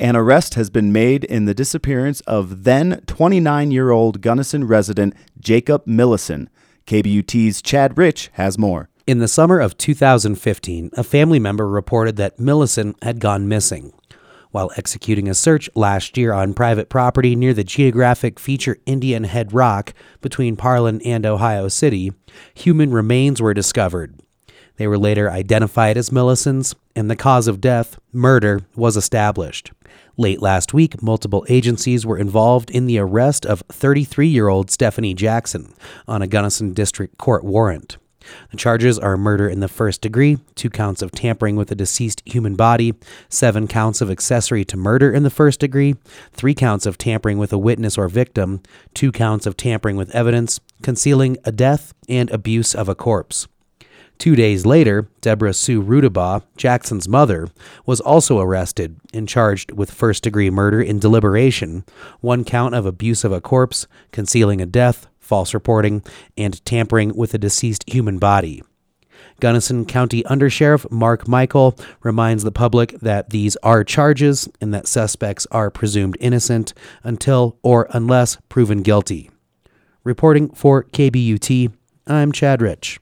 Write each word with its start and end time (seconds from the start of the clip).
An 0.00 0.16
arrest 0.16 0.54
has 0.54 0.70
been 0.70 0.92
made 0.92 1.24
in 1.24 1.44
the 1.44 1.52
disappearance 1.52 2.22
of 2.22 2.64
then 2.64 3.02
29 3.06 3.70
year 3.70 3.90
old 3.90 4.22
Gunnison 4.22 4.66
resident 4.66 5.14
Jacob 5.38 5.84
Millison. 5.84 6.48
KBUT's 6.86 7.60
Chad 7.60 7.98
Rich 7.98 8.30
has 8.32 8.56
more. 8.56 8.88
In 9.06 9.18
the 9.18 9.28
summer 9.28 9.60
of 9.60 9.76
2015, 9.76 10.88
a 10.94 11.04
family 11.04 11.38
member 11.38 11.68
reported 11.68 12.16
that 12.16 12.38
Millison 12.38 12.94
had 13.02 13.20
gone 13.20 13.46
missing. 13.46 13.92
While 14.52 14.70
executing 14.78 15.28
a 15.28 15.34
search 15.34 15.68
last 15.74 16.16
year 16.16 16.32
on 16.32 16.54
private 16.54 16.88
property 16.88 17.36
near 17.36 17.52
the 17.52 17.62
geographic 17.62 18.40
feature 18.40 18.78
Indian 18.86 19.24
Head 19.24 19.52
Rock 19.52 19.92
between 20.22 20.56
Parlin 20.56 21.02
and 21.04 21.26
Ohio 21.26 21.68
City, 21.68 22.10
human 22.54 22.90
remains 22.90 23.42
were 23.42 23.52
discovered. 23.52 24.18
They 24.80 24.86
were 24.86 24.96
later 24.96 25.30
identified 25.30 25.98
as 25.98 26.08
Millison's, 26.08 26.74
and 26.96 27.10
the 27.10 27.14
cause 27.14 27.48
of 27.48 27.60
death, 27.60 27.98
murder, 28.14 28.62
was 28.74 28.96
established. 28.96 29.72
Late 30.16 30.40
last 30.40 30.72
week, 30.72 31.02
multiple 31.02 31.44
agencies 31.50 32.06
were 32.06 32.16
involved 32.16 32.70
in 32.70 32.86
the 32.86 32.98
arrest 32.98 33.44
of 33.44 33.62
33 33.68 34.26
year 34.26 34.48
old 34.48 34.70
Stephanie 34.70 35.12
Jackson 35.12 35.74
on 36.08 36.22
a 36.22 36.26
Gunnison 36.26 36.72
District 36.72 37.18
Court 37.18 37.44
warrant. 37.44 37.98
The 38.52 38.56
charges 38.56 38.98
are 38.98 39.18
murder 39.18 39.50
in 39.50 39.60
the 39.60 39.68
first 39.68 40.00
degree, 40.00 40.38
two 40.54 40.70
counts 40.70 41.02
of 41.02 41.12
tampering 41.12 41.56
with 41.56 41.70
a 41.70 41.74
deceased 41.74 42.22
human 42.24 42.54
body, 42.54 42.94
seven 43.28 43.68
counts 43.68 44.00
of 44.00 44.10
accessory 44.10 44.64
to 44.64 44.78
murder 44.78 45.12
in 45.12 45.24
the 45.24 45.28
first 45.28 45.60
degree, 45.60 45.96
three 46.32 46.54
counts 46.54 46.86
of 46.86 46.96
tampering 46.96 47.36
with 47.36 47.52
a 47.52 47.58
witness 47.58 47.98
or 47.98 48.08
victim, 48.08 48.62
two 48.94 49.12
counts 49.12 49.44
of 49.44 49.58
tampering 49.58 49.98
with 49.98 50.14
evidence, 50.14 50.58
concealing 50.80 51.36
a 51.44 51.52
death, 51.52 51.92
and 52.08 52.30
abuse 52.30 52.74
of 52.74 52.88
a 52.88 52.94
corpse. 52.94 53.46
Two 54.20 54.36
days 54.36 54.66
later, 54.66 55.08
Deborah 55.22 55.54
Sue 55.54 55.82
Rudibaugh, 55.82 56.42
Jackson's 56.58 57.08
mother, 57.08 57.48
was 57.86 58.02
also 58.02 58.38
arrested 58.38 59.00
and 59.14 59.26
charged 59.26 59.72
with 59.72 59.90
first 59.90 60.22
degree 60.22 60.50
murder 60.50 60.82
in 60.82 60.98
deliberation, 60.98 61.86
one 62.20 62.44
count 62.44 62.74
of 62.74 62.84
abuse 62.84 63.24
of 63.24 63.32
a 63.32 63.40
corpse, 63.40 63.86
concealing 64.12 64.60
a 64.60 64.66
death, 64.66 65.06
false 65.20 65.54
reporting, 65.54 66.02
and 66.36 66.62
tampering 66.66 67.16
with 67.16 67.32
a 67.32 67.38
deceased 67.38 67.82
human 67.88 68.18
body. 68.18 68.62
Gunnison 69.40 69.86
County 69.86 70.22
Undersheriff 70.24 70.90
Mark 70.90 71.24
Mykol 71.24 71.82
reminds 72.02 72.44
the 72.44 72.52
public 72.52 73.00
that 73.00 73.30
these 73.30 73.56
are 73.62 73.84
charges 73.84 74.50
and 74.60 74.74
that 74.74 74.86
suspects 74.86 75.46
are 75.50 75.70
presumed 75.70 76.18
innocent 76.20 76.74
until 77.02 77.56
or 77.62 77.88
unless 77.94 78.36
proven 78.50 78.82
guilty. 78.82 79.30
Reporting 80.04 80.50
for 80.50 80.84
KBUT, 80.84 81.72
I'm 82.06 82.32
Chad 82.32 82.60
Rich. 82.60 83.00